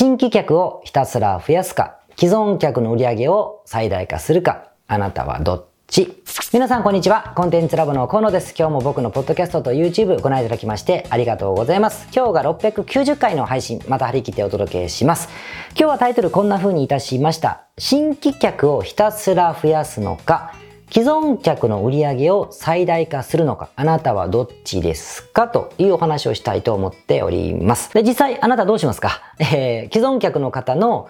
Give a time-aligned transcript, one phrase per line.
[0.00, 6.22] 新規客をひたすら増やすか、既存客の売り上げを最大化するか、あなたはどっち？
[6.54, 7.34] 皆さんこんにちは。
[7.36, 8.54] コンテンツラボの河野です。
[8.58, 12.08] 今日も僕のポッドキャストと YouTube ご覧いただきましてありがとうございます。
[12.16, 15.28] 今日が690回の配信、また張り切ってお届けします。
[15.72, 17.66] 今日はタイトルこんな風にいたしました。
[17.76, 20.54] 新規客をひたすら増やすのか、
[20.92, 25.46] 既存客の売り上げを最大化するのか、あなたはどっちですか？
[25.46, 27.94] というお話をしたいと思っております。
[27.94, 29.22] で、実際あなたどうしますか？
[29.38, 31.08] えー、既存客の方の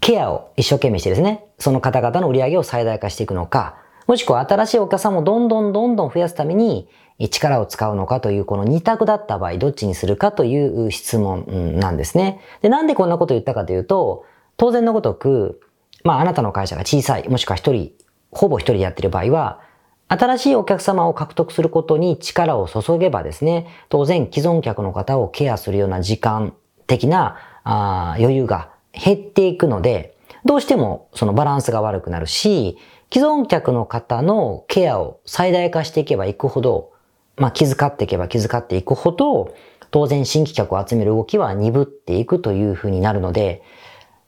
[0.00, 6.88] ケアを一生懸命してですね、その方々の売り上げを最大化していくのか、もしくは新しいお客さんもどんどんどんどん増やすために
[7.30, 12.40] 力を使うのかというこの二択だった場合どっちにするかという質問なんですね。
[12.62, 14.24] で、なんでこんなことを言ったかというと、
[14.56, 15.60] 当然のごとく、
[16.04, 17.92] まああなたの会社が小さい、もしくは一人
[18.30, 19.60] ほぼ一人でやってる場合は、
[20.08, 26.52] 新しいお客様を獲得することに力を注げばですね、当然既存客の方をケアするような時間
[26.88, 32.76] 的なあ余裕が減っていくので、どうしてもそのバランスが悪くなるし、
[33.12, 36.92] 既存客の方のケアを最大化していけばいくほど、
[37.36, 39.54] まあ気遣っていけば気遣っていくほど、
[39.92, 43.62] 当然新規客を集める動きは鈍っていくというふうになるので、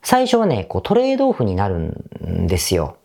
[0.02, 1.78] 最初はね、こうトレードオフになる
[2.24, 2.96] んですよ。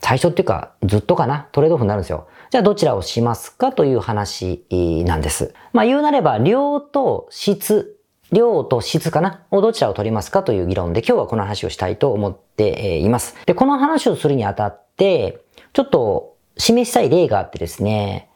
[0.00, 2.28] 最初っていうか、ずっとかな、トレードオフになるんですよ。
[2.50, 4.64] じゃあどちらをしますかという話
[5.06, 5.54] なんです。
[5.72, 7.98] まあ言うなれば、量と質、
[8.32, 9.44] 量と質かな？
[9.50, 13.36] をどちらを取りますかという議論で今日はこの話をしたいと思っています。
[13.46, 18.28] で、この話をするにあたって、ちょっと示したい例があってですね、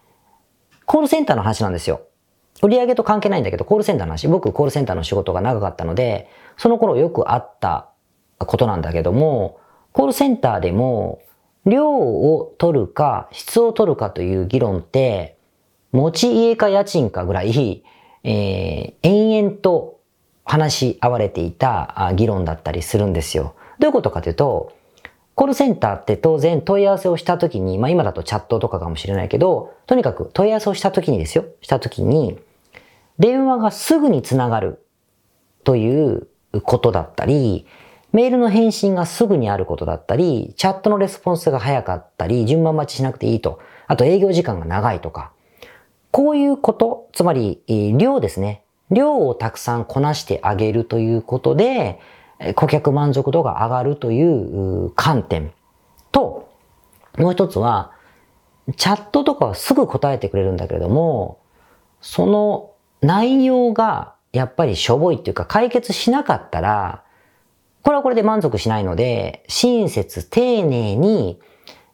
[0.87, 2.03] コールセンターの話なんですよ。
[2.63, 7.89] 売上と関係ないんだけど、コールセンターの話、僕コールセンターの仕事が長かったので、その頃よくあった
[8.39, 9.61] ことなんだけども、
[9.93, 11.21] コールセンターでも、
[11.67, 15.37] 量を取るか質を取るかという議論って、
[15.93, 17.85] 持ち家か家賃かぐらい、
[18.23, 20.01] えー、延々と
[20.45, 23.55] 話し合われていた議論だったりするんですよ。
[23.79, 24.73] どういうことかというと、
[25.35, 32.39] コールセンターって当然問い合わせをしたときに、まあ今だとチャットとかかもしれないけど、とにかく問い合わせをしたときにですよ、したときに、
[33.19, 34.85] 電話がすぐにつながる
[35.65, 36.29] という
[36.63, 37.67] ことだったり、
[38.13, 43.61] メールの返信がすぐにあることだったり、チャットのレスポンスが早かったり、順番待ちしなくていいと。
[43.87, 45.33] あと営業時間が長いとか。
[46.11, 47.63] こういうこと、つまり、
[47.97, 48.65] 量ですね。
[48.91, 52.01] 量をたくさんこなしてあげるということで、
[52.57, 55.53] 顧客満足度が上がるという観点
[56.11, 56.49] と、
[57.17, 57.93] もう一つは、
[58.77, 61.39] チャットとかはすぐ答えてくれるんだけれども、
[62.01, 62.71] その
[63.03, 67.03] 内容がやっぱりしょぼいっていうか解決しなかったら、
[67.83, 71.41] これはこれで満足しないので、親切、丁寧に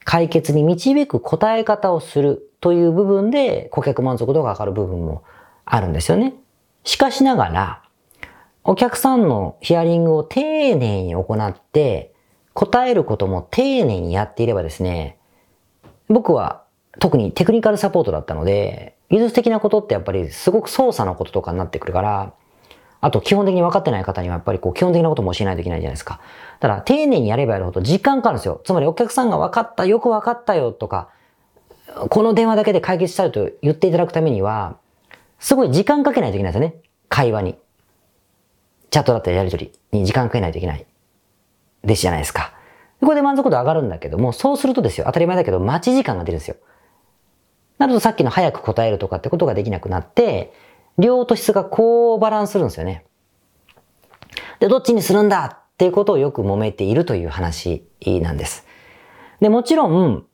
[0.05, 5.23] 解決に導く答え方をするという部分で顧客満足度が上がる部分も
[5.65, 6.35] あるんですよね。
[6.85, 7.83] しかしながら、
[8.65, 12.13] お客さんのヒアリングを丁寧に行って、
[12.53, 15.19] 答えることも丁寧にやっていればですね、
[16.09, 16.65] 僕は
[16.99, 22.33] 特にテクニカルサポートだったので、技術的なことってやっぱりすごく操作のこととかになってくるから、
[23.01, 26.21] あと基本的に分かってない方にはやっぱりこう基本的なことも教えないといけないじゃないですか。
[26.61, 28.61] ただ丁寧にやればやるほど時間かかるんですよ。
[28.65, 31.09] つまりお客さんが分かった、よく分かったよとか、
[32.11, 34.77] この電話だけで解決したいと言っていただくためには、
[35.39, 36.77] すごい時間かけないといけないですよね。
[37.09, 37.59] 会話に。
[38.91, 40.87] チャットだったりやりとりに時間かけないといけない。
[41.85, 42.53] ですじゃないですか。
[43.01, 46.57] これで満足度上がるんだけども、そうするとですよ、当たり前だけど待ち時間が出るんですよ。
[47.79, 50.53] なるとさっきの早く答えるとかってことができなくなって、
[50.99, 53.05] 量と質がこうバランスするんですよね。
[54.61, 57.85] で、どっちにするんだっていうことをよく揉めているという話
[58.23, 58.67] なんです。
[59.41, 60.27] で、もちろん、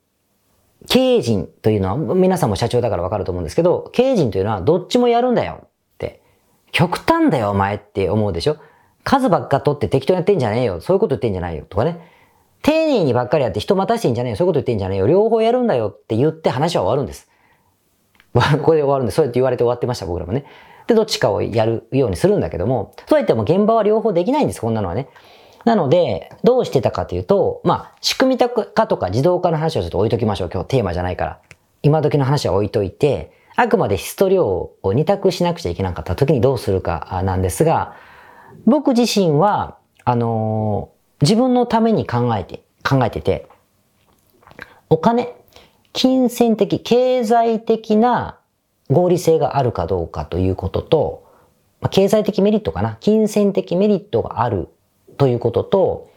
[0.87, 6.21] 経営陣というのは、皆さんも社長だからわかると思うんですけど、経営陣というのはどっちもやるんだよって。
[6.71, 8.57] 極端だよお前って思うでしょ
[9.03, 10.81] 数ばっか取って適当にやってんじゃねえよ。
[10.81, 11.65] そういうこと言ってんじゃないよ。
[11.69, 12.09] とかね。
[12.61, 14.37] 丁寧にばっかりやって人待たしてんじゃねえよ。
[14.37, 15.07] そういうこと言ってんじゃねえよ。
[15.07, 17.29] 両方やるんだよって言って話は終わるんです。
[18.63, 20.45] これで終わるんで、そうやって言われて終わってました、僕らもね。
[20.87, 25.07] で、どっちかをやるようにするんだけども、そうやっても現場は両方できないんです、こんなのはね。
[25.65, 28.49] なので、どうしてたかというと、まあ、仕組み化
[28.87, 30.49] とか自動化の話をちょっと置いときましょう。
[30.51, 31.39] 今日テーマじゃないから。
[31.83, 37.95] 今時の話は置いといて、あくまで質と量を二択しなくちゃいけなかった時にどうするかなんですが、
[38.65, 43.47] 僕自身は、あのー、自分のために考えて、考えてて、
[44.89, 45.35] お金、
[45.93, 48.39] 金銭的、経済的な
[48.89, 51.23] 合理性があるかどうかということと、
[51.81, 52.97] まあ、経済的メリットかな。
[52.99, 54.69] 金銭的メリットがある
[55.17, 56.09] ということと、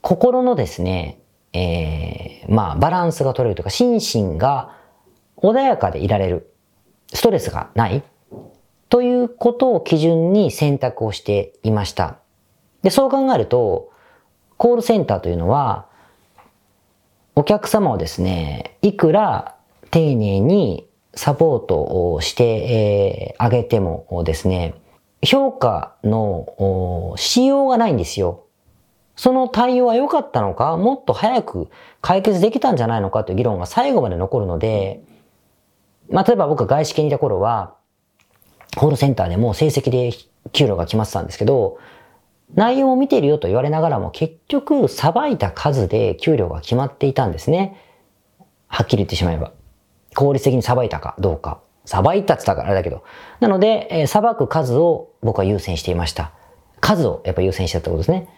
[0.00, 1.20] 心のですね、
[1.52, 4.76] えー、まあ、バランスが取れるとか、心身が
[5.36, 6.52] 穏やかでいられる。
[7.12, 8.02] ストレスがない。
[8.88, 12.18] ということを基準に選択をしていました。
[12.82, 13.90] で、そう考えると、
[14.56, 15.89] コールセンターというのは、
[17.34, 19.56] お客様をですね、いくら
[19.90, 24.74] 丁寧にサポートをしてあげてもですね、
[25.22, 28.44] 評価のしようがないんですよ。
[29.16, 31.68] その対応は良かったのか、もっと早く
[32.00, 35.02] 解決できたんじゃないのかという議論が最後まで残るので、
[36.10, 37.74] まあ、例えば僕が外資系にいた頃は、
[38.76, 40.12] コールセンターでも成績で
[40.52, 41.78] 給料が決まってたんですけど、
[42.54, 47.76] 内容を見てるよと言われながらも結局、さばいた数で給料が決まっていたんですね。
[48.66, 49.52] はっきり言ってしまえば。
[50.16, 51.60] 効率的にさばいたかどうか。
[51.84, 53.02] さばいたって言ったからあれだけど。
[53.40, 56.32] なので、えー、く数を僕は優先していました。
[56.80, 58.28] 数をやっぱ優先したってことですね。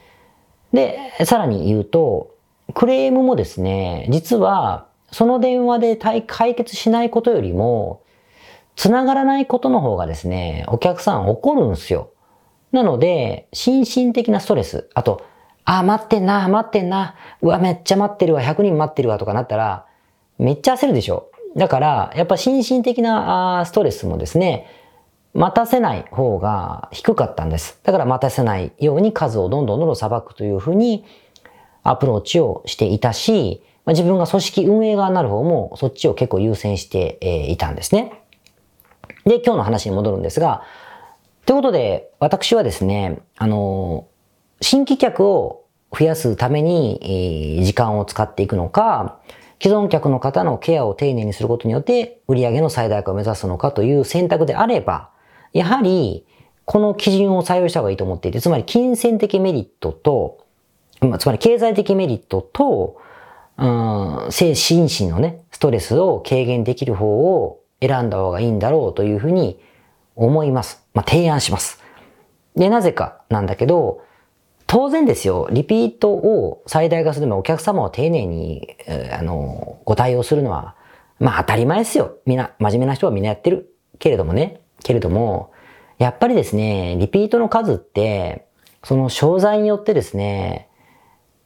[0.72, 2.34] で、さらに言うと、
[2.74, 6.24] クレームもですね、実は、その電話で解
[6.54, 8.02] 決しないことよりも、
[8.76, 12.11] 繋がらないことの方がですね、お客さん怒るんですよ。
[12.72, 15.24] なので、心身的なストレス、あと、
[15.64, 19.86] あ、待ってんな、待ってんな、うわ、めっちゃ待ってるわ、100人待ってるわとかなったら、
[20.38, 21.30] めっちゃ焦るでしょ。
[21.56, 24.66] だから、やっぱ心身的なストレスもですね、
[25.34, 27.78] 待たせない方が低かったんです。
[27.84, 31.04] だから待たせないように数をどんどんどんどん裁くというふうに
[31.82, 38.22] アプローチをしていたし、自分が組織運営側になる方もそっちを結構優先していたんですね。
[39.24, 40.62] で、今日の話に戻るんですが、
[41.44, 44.06] ということで、私はですね、あの、
[44.60, 45.64] 新規客を
[45.96, 49.18] 増やすために、え時間を使っていくのか、
[49.60, 55.10] 既存客の方のケアを丁寧にすることによって売上の最大化を目指すのかという選択であれば、
[55.52, 56.26] やはり、
[56.64, 60.46] この基準を採用した方がいいと思っていて、つまり金銭的メリットと、
[61.18, 63.00] つまり経済的メリットと、
[63.58, 63.66] う
[64.28, 69.60] ん、精神身のね、ストレスを軽減できる方を選んだ方がいいんだろうというふうに
[70.16, 70.84] 思います。
[70.94, 71.82] まあ、提案します。
[72.56, 74.02] で、なぜかなんだけど、
[74.66, 78.76] 当然ですよ、リピートを最大化するのはお客様を丁寧に、
[79.12, 80.76] あの、ご対応するのは、
[81.18, 82.16] まあ当たり前ですよ。
[82.26, 83.74] みんな、真面目な人はみんなやってる。
[83.98, 85.52] けれどもね、けれども、
[85.98, 88.46] やっぱりですね、リピートの数って、
[88.82, 90.68] その商材によってですね、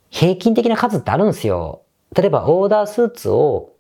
[0.09, 1.83] 平均的な数ってあるんですよ。
[2.15, 3.75] 例えばオーダースーツを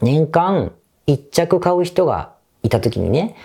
[0.00, 0.72] 年間
[1.06, 2.34] 1着買う人が
[2.64, 3.36] いた時にね、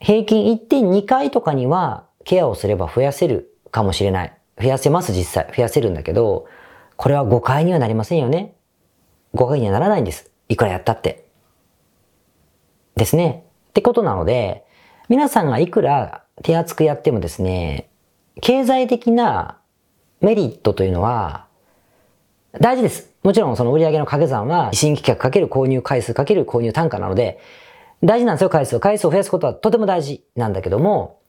[0.00, 4.32] 平均1.2回とかにはケアをすれば増やせるかもしれない。
[4.60, 5.52] 増やせます実際。
[5.54, 6.46] 増やせるんだけど、
[6.96, 8.54] これは5回にはなりませんよね。
[9.34, 10.30] 5回にはならないんです。
[10.48, 11.26] いくらやったって。
[12.96, 13.44] ですね。
[13.70, 14.64] ってことなので、
[15.08, 17.88] 皆さんがいくら手厚くやってもですね、
[18.40, 19.58] 経済的な
[20.20, 21.46] メリットというのは
[22.60, 23.10] 大事です。
[23.22, 27.38] もちろんその売上の掛け算は新規客かける購入回数かける購入単価なので、
[28.02, 28.80] 大事なんですよ、回数。
[28.80, 31.20] 回数を増やすことはとても大事なんだけども、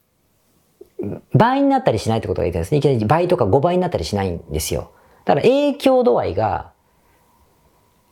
[1.34, 2.78] 倍になったりしないってことが言ってですね。
[2.78, 4.92] いきなり倍とか5倍になったりしないんですよ。
[5.26, 6.72] だから影響度合いが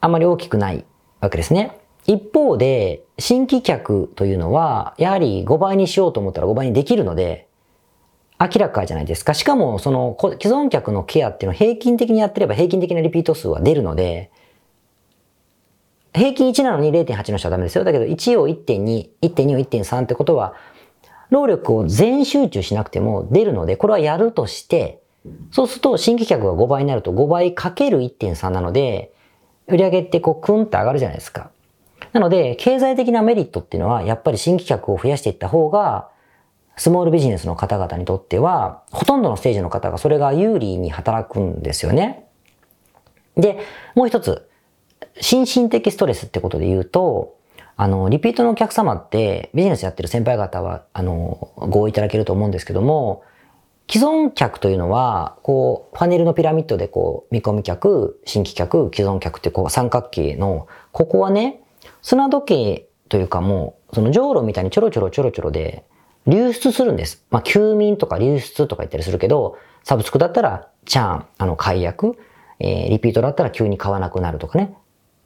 [0.01, 0.85] あまり大きくない
[1.19, 1.77] わけですね。
[2.05, 7.47] 一方で、新規客というのは、やはり5倍にしようと思ったら5倍にできるので、
[8.39, 9.33] 明らかじゃないですか。
[9.33, 14.31] しかも、その、既存客のケアっていうのを平均的にやってれば平均的なリピート数は出るので、
[16.13, 17.83] 平均1なのに0.8の人はダメですよ。
[17.83, 20.53] だけど1を1.2、1.2を1.3ってことは、
[21.29, 25.01] 労力を全集中しなくても出るので、これはやるとして、
[25.51, 29.13] そうすると新規客が5倍になると5倍かける1.3なので、
[29.67, 31.51] 売上ってこうクンって上がるじゃないですか。
[32.13, 36.09] なので、経済的なメリットっていうのは、やっぱり新規客を増やしていった方が、
[36.75, 42.25] スモールビジネスの方々にとっては、ほとんどのステージの方がそれが有利に働くんですよね。
[43.35, 43.59] で、
[43.95, 44.48] もう一つ、
[45.21, 47.35] 心身的ストレスってことで言うと、
[47.75, 53.23] あの、リピートのお客様ってビジネスやってる先輩方は、あの、合意いただけると思うんですけども、
[53.89, 61.61] 既存客というのは、こう、パネルのピラミッドでこう、見込み客、新規客、既存客ってこう、三角形の、ここはね、
[62.01, 65.85] 砂時計というかもう、その上路みたいにちょろちょろちょろちょろで、
[66.27, 67.25] 流出するんです。
[67.31, 72.17] まあ、休眠とか流出とか言ったりするけど、サブスクだったら、チャーン、あの、解約、
[72.59, 74.75] えー、リピートだったら急に買わなくなるとかね。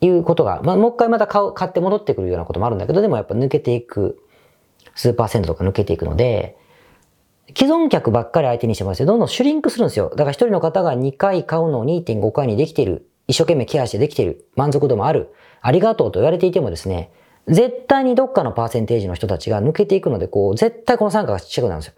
[0.05, 4.19] いうことが、まあ、もう一回また買う、買って戻ってくるようなこともあるんだけど、でもやっぱ抜けていく、
[4.95, 6.57] 数パーセントとか抜けていくので、
[7.55, 9.05] 既存客ばっかり相手にしてますよ。
[9.05, 10.09] どんどんシュリンクするんですよ。
[10.09, 13.07] だから一人の方が2回買うのを2.5回にできている。
[13.27, 14.47] 一生懸命ケアしてできている。
[14.55, 15.33] 満足度もある。
[15.61, 17.11] ありがとうと言われていてもですね、
[17.47, 21.93] 絶対にどっかのパーセンテージの人たちが抜けていくので、こう、絶対この参加がちっちゃくなるんですよ。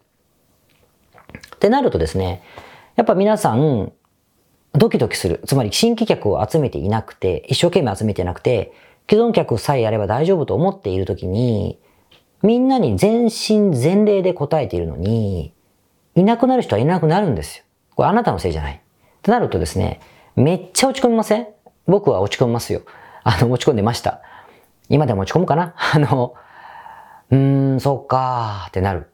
[1.56, 2.42] ってなるとですね、
[2.96, 3.94] やっぱ皆さん、
[4.77, 5.41] ドキドキする。
[5.46, 8.74] つまり新規客を集めていなくて、一生懸命集めてなくて、
[9.10, 11.79] 既存客さえやれば大丈夫と思っているときに、
[12.41, 15.53] みんなに全身全霊で答えているのに、
[16.15, 17.63] いなくなる人はいなくなるんですよ。
[17.96, 18.75] これあなたのせいじゃない。
[18.75, 18.79] っ
[19.22, 20.01] てなるとですね、
[20.36, 21.48] めっちゃ落ち込みません？
[21.88, 22.82] 僕は落ち込みますよ。
[23.24, 24.22] あの、落ち込んでました。
[24.89, 25.74] 今でも落ち込むかな？
[25.77, 26.36] あの、
[27.32, 29.10] うーん、そっかーってなる。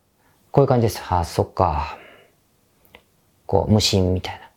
[0.51, 1.01] こういう感じです。
[1.09, 2.99] あ、そっかー。
[3.45, 4.50] こう、無心みたいな。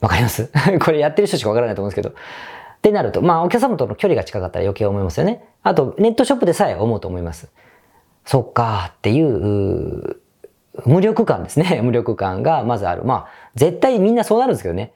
[0.00, 0.50] わかります？
[0.84, 2.10] これやってる人しかわからないと思うんですけど。
[2.10, 5.44] ってなると、まあお客様との距離が近かったら余計思いますよね。
[5.64, 7.48] あと、ネットショップでさえ思うと思います。
[8.24, 10.16] そっかっていう、
[10.86, 11.80] 無力感ですね。
[11.82, 13.02] 無力感がまずある。
[13.02, 13.26] まあ、
[13.56, 14.92] 絶対みんなそうなるんですけどね。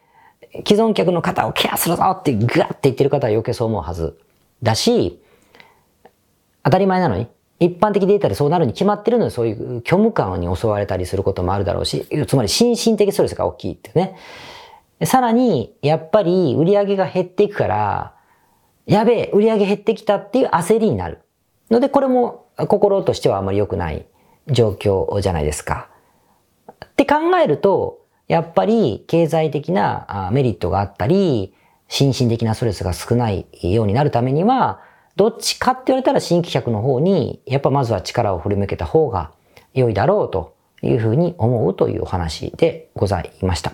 [0.66, 4.16] 既存客の方をケアするぞってグワッて言ってる方は余計そう思うはず。
[4.62, 5.21] だし、
[6.62, 7.26] 当たり前なのに、
[7.59, 14.14] 一般的データでそうなるに決まってるので、そういう虚無感に襲われたりすることもあるだろうし、つまり心身的ストレスが大きいってね。
[15.05, 18.15] さらに、やっぱり売り上げが減っていくから、
[18.87, 21.21] やべえ、売り上げ減ってきたっていう焦りになる。
[21.71, 24.07] ので、これも心としてはあまり良くない
[24.49, 25.89] 状況じゃないですか。
[26.85, 31.55] って考えると、やっぱり経済的なメリットがあったり、
[31.89, 34.81] 心身的なストレスが少ないようになるためには、
[35.17, 39.33] どっちかって言われたら新規客の方に、やっぱまずは力を振り向けた方が
[39.75, 43.73] 良いだろうというふうに思うというお話でございました。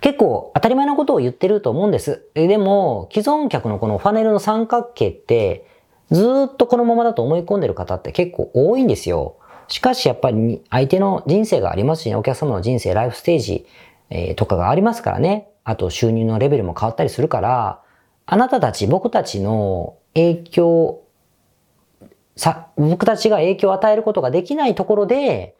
[0.00, 2.26] 結構当たり前のことを言ってると思うんです。
[2.34, 5.66] でも、既存客のこのファネルの三角形って、
[6.10, 9.36] ずっとこのままだと思い込んでる方って結構多いんですよ。
[9.68, 13.66] しかしやっぱり相手の人生がありますしね、お客様の人生、ライフステージ、
[14.10, 15.48] えとかがありますからね。
[15.62, 17.80] あと収入のレベルも変わったりするから、
[18.26, 21.02] あなたたち、僕たちの影響、
[22.36, 25.54] さ、僕たちが影響を与えることができないところで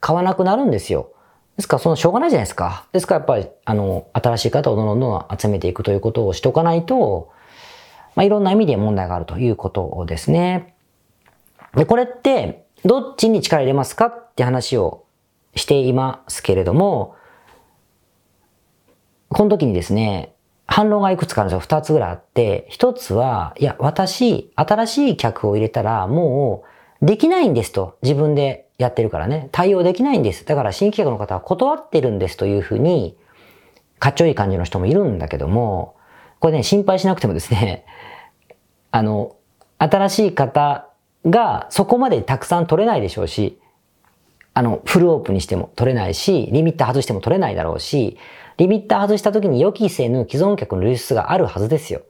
[0.00, 1.12] 買わなくなるんですよ。
[1.60, 2.86] ですから、そのしょうがないじゃないですか。
[2.92, 7.30] ですから、やっぱり、あの、新しい方をどんどんどん集めていくということをしておかないと、
[8.14, 10.74] まあ、いろんな意味で問題があるということですね。
[11.74, 15.04] で、これって、どっちに力入れますかって話を
[15.54, 17.14] していますけれども、
[19.28, 20.34] この時にですね、
[20.66, 21.60] 反論がいくつかあるんですよ。
[21.60, 26.64] 二つぐらいあって、一つは、いや、私、新しい客を入れたら、も
[27.02, 27.98] う、できないんですと。
[28.02, 29.50] 自分でやってるからね。
[29.52, 30.46] 対応できないんです。
[30.46, 33.14] だから新規客の方は断ってるんですというふうに、
[33.98, 35.96] かっちょいい感じの人もいるんだけども、
[36.38, 37.84] これね、心配しなくてもですね、
[38.90, 39.36] あの、
[39.76, 40.88] 新しい方
[41.26, 43.60] がそこまでたくさん取れないでしょうし、
[44.54, 48.16] あの、フルオープンにしても取れないし、リミッター外しても取れないだろうし、
[48.56, 52.00] リミッター外した時に予期せぬ既存客の流出があるはずですよ。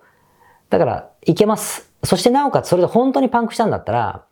[0.69, 1.91] だから、いけます。
[2.05, 4.25] そしてなおかつそれで本当にパンクしたんだったら、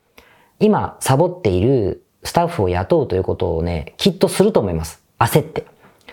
[0.61, 5.03] 今、サボっているスタッフを雇うということをね、きっとすると思います。
[5.19, 5.67] 焦って。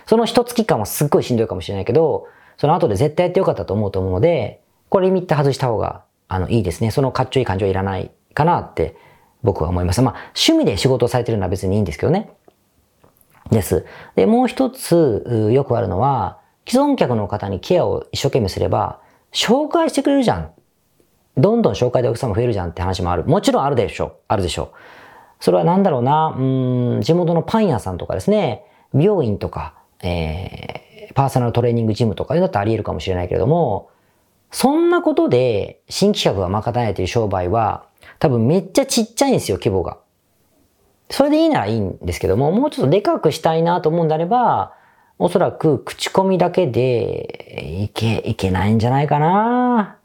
[0.05, 6.91] その一月間はすっごいしんどいかもしれないけど、その後で絶対やってよかったと思うと思うので、これリミッター外した方が、あの、いいですね。
[6.91, 8.95] そのかっちょいい感情はいらないかなって
[9.43, 10.01] 僕は思います。
[10.01, 12.29] まあ、趣味で仕事をされてるのは別にいいんですけどね。
[13.51, 13.85] です。
[14.15, 18.99] で、もう一つ、よくあるのは、既存客の方にケアを一生懸命すれば、
[19.31, 20.51] 紹介してくれるじゃん。
[21.37, 23.23] どんどん紹介でお客様増えるじゃんって話もある。
[23.25, 24.13] もちろんあるでしょう。
[24.27, 24.77] あるでしょう。
[25.39, 26.41] それは何だろうな、う
[26.99, 33.89] ん、地元のパン屋さんとかですね、美容院とか、えー、パーソナルトレーニングジムとかいうのだってあり得るかもしれないけれども、
[34.51, 37.85] そんなことで新規客が賄えている商売は、
[38.19, 39.97] 多分めっちゃちっちゃいんですよ、規模が。
[41.09, 44.73] それでいいならいいんですけども、もうちょっとでかくしたいなと思うんであれば、
[45.17, 49.97] おそらく口コミだけでいけ、いけないんじゃないかな。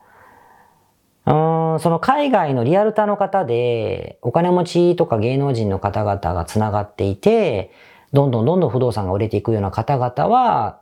[1.81, 7.73] その海外のリアルタの方で、お金持ちとか芸能人の方々が繋がっていて、
[8.13, 10.81] どんどんどんどん不動産が売れていくような方々は、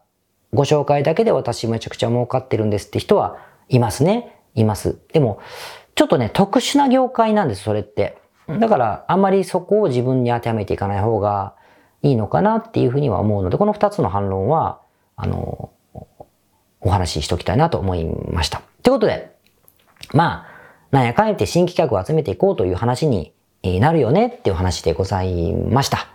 [0.52, 3.38] ご紹介だけで私めちゃくちゃ儲かってるんですって人は
[3.68, 4.34] いますね。
[4.54, 4.98] います。
[5.12, 5.40] でも、
[5.94, 8.18] ちょっとね、特殊な業界なんです、それって。
[8.48, 11.54] だから、あんまりそこを自分に当てはめていかない方が
[12.02, 14.80] いいのかなっていうふうには思うので、この二つの反論は、
[15.16, 15.70] あの、
[16.80, 18.62] お話ししときたいなと思いました。
[18.82, 19.36] ということで、
[20.14, 20.47] まあ、
[20.90, 26.08] なんやかんやって新規客を集めていこうという話になるよねっていう話でございました。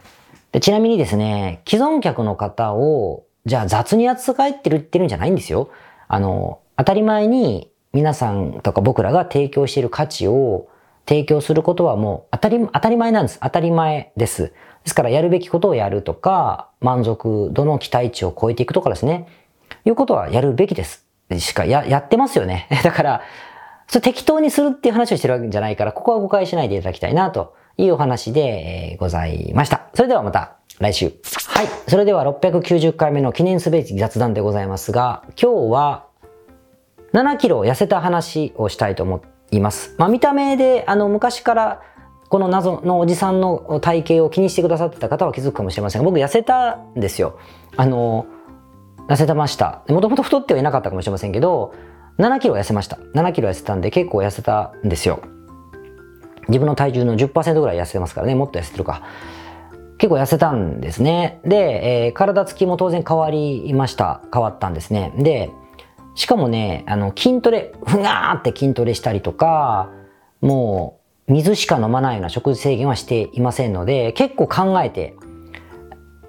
[0.52, 5.70] でちなみにですね、既存客の方を、じゃあ雑に扱ってるってるんじゃないんですよ。
[6.08, 10.68] あの、当たり前に皆さんとか僕らが提供している価値を
[11.08, 13.40] 提供することはもう当たり、当たり前なんです。
[13.42, 14.44] 当たり前です。
[14.44, 14.54] で
[14.86, 19.28] すからやるべきことをやるとか、満足度の期待値を超えていくとかですね。
[19.86, 21.06] いうことはやるべきです。
[21.38, 22.68] しかや、やってますよね。
[22.84, 23.22] だから、
[23.88, 29.90] そ適当にするっていう話をしてるわけじゃないから、ここは誤解しないでいただきたいなというお話で、ございました。
[29.94, 31.14] それではまた来週。
[31.48, 31.68] はい。
[31.88, 36.08] それでは690回目の記念すべき雑談でございますが、今日は
[37.14, 39.22] 7キロ痩せた話をしたいと思
[39.52, 39.96] います。
[40.00, 41.82] まあ、見た目であの昔から
[42.30, 47.38] この謎のおじさんの体型を気にしてくださってた方は気づくかもしれませんが僕痩せたんですよ。
[47.78, 48.26] あの
[49.08, 49.84] 痩せてました。
[49.90, 51.76] もともと太ってはいなかったかもしれませんけど
[52.18, 52.98] 7キロ痩せました。
[53.16, 55.22] 7キロ痩せたんで結構痩せたんですよ。
[56.48, 59.04] 自分の体重の10%ぐらい痩せてますからねもっと痩せてるか。
[59.98, 61.40] 結構痩せたんですね。
[61.46, 64.22] で、えー、体つきも当然変わりました。
[64.34, 65.14] 変わったんですね。
[65.18, 65.50] で、
[66.16, 69.90] しかもね、あの、筋トレ、ふがーって筋トレしたりとか、
[70.42, 75.16] もう、水しか飲まないような食事制限はしていませんので、結構考えて、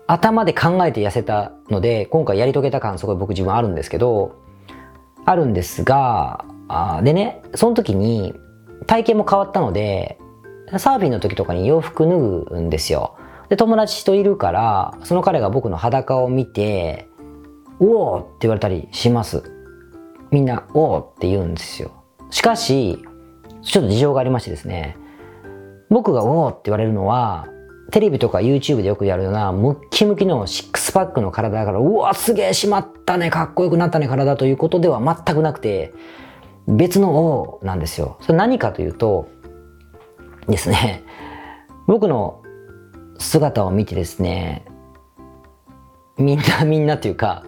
[0.07, 4.44] 頭で考えて痩せたので、今回やり遂げた感すごい僕自分あるんですけど、
[5.25, 8.35] あるんですが、あでね、その時に
[8.87, 10.19] 体型も変わったので、
[10.79, 13.17] サーフィンの時とかに洋服脱ぐんですよ。
[13.49, 17.09] で、友達といるから、その彼が僕の裸を見て、
[17.81, 19.43] おおって言われたりします。
[20.31, 21.91] みんな、おおって言うんですよ。
[22.31, 23.05] しかし、
[23.63, 24.97] ちょっと事情がありましてですね、
[25.91, 27.47] 僕がおおって言われるのは、
[27.95, 35.95] テレビとか YouTube でよくやるようなムッキムキのシックスパックの体だから、うわ、すげえしまったね、かっこよくなったね、体ということでは全くなくて、
[36.67, 38.17] 別の王なんですよ。
[38.21, 39.29] それ何かというと、
[40.49, 41.05] ですね、
[41.87, 42.43] 僕の
[43.19, 44.65] 姿を見てですね、
[46.19, 47.45] みんなみんなっていうか、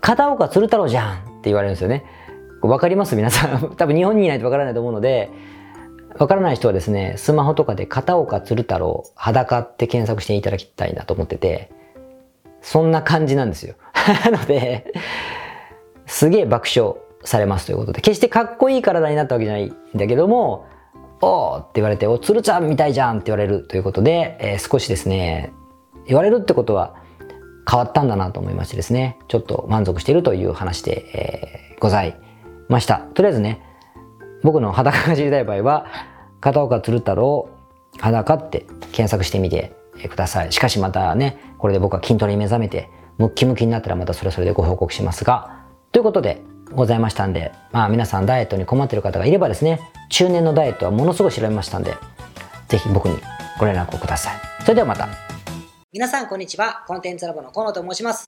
[0.00, 2.04] 片岡鶴太郎じゃんって言われるんですよね。
[2.62, 3.16] わかります？
[3.16, 3.74] 皆さん。
[3.74, 5.32] 多分日本にいないとわからないと思うので、
[6.18, 11.70] わからない人はですね、スマホとかで片岡鶴太郎裸って検索していただきたいなと思ってて、
[12.60, 13.76] そんな感じなんですよ。
[14.24, 14.92] なので、
[16.06, 20.66] すげえ爆笑されますということで、決してかっこいい体になったわけじゃないんだけども、
[21.20, 25.52] おーって言われて、お、鶴ちゃんみたいじゃんって言われるということで、えー、少しですね、
[26.06, 26.94] 言われるってことは
[27.68, 32.16] 変わったんだなと思いましてですね、ちょっと満足しているという話で、えー、ござい
[32.68, 32.98] ました。
[33.14, 33.62] とりあえずね、
[34.42, 35.86] 僕の裸が知りたい場合は、
[36.40, 37.48] 片岡鶴太郎
[37.98, 39.72] 裸って検索してみて
[40.08, 40.52] ください。
[40.52, 51.94] しかしまたね、これで僕は筋トレに目覚めて、ムッキムキになったらまたそれそれでご報告しますが、ということでございましたんで、まあ皆さんダイエットに困ってる方がいればですね、中年のダイエットはものすごい調べましたんで、
[52.68, 53.18] ぜひ僕に
[53.58, 54.34] ご連絡をください。
[54.62, 55.08] それではまた。
[55.92, 56.84] 皆さんこんにちは。
[56.86, 58.27] コンテンツラボの河野と申します。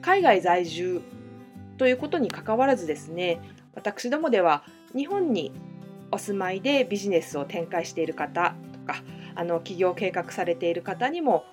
[0.00, 1.02] 海外在住
[1.76, 3.40] ということにかかわらずですね
[3.74, 5.52] 私どもでは日本に
[6.10, 9.02] お住まいでビジネスを展開している方とか
[9.34, 11.44] あの起業計画されている方にも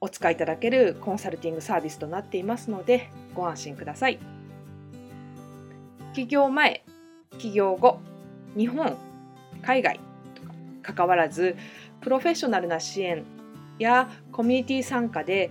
[0.00, 4.18] お使いいただけるコンサルティングサービスとなっていますのでご安心ください。
[6.14, 6.84] 起業前、
[7.38, 8.00] 起業後、
[8.56, 8.96] 日本、
[9.62, 10.00] 海外
[10.34, 11.56] とか関わらず
[12.00, 13.24] プロフェッショナルな支援
[13.78, 15.50] やコミュニティ参加で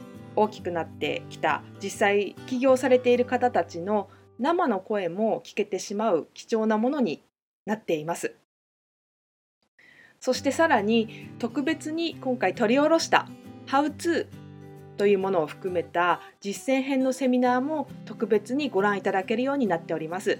[0.41, 7.23] 大きくなってきた実際起業されている方たちの生の声も聞けてしまう貴重なものに
[7.65, 8.33] なっています。
[10.19, 13.27] そしてさらに特別に今回取り下ろした
[13.67, 14.27] 「How to」
[14.97, 20.39] というものを含めた実践編のセミナーも特別にご覧いただけるようになっております。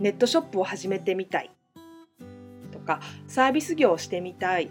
[0.00, 1.50] ネットショップを始めてみたい
[2.72, 4.70] とかサービス業をしてみたい